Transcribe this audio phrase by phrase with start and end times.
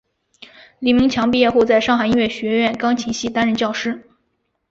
[0.79, 4.09] 李名强毕业后在上海音乐学院钢琴系担任教师。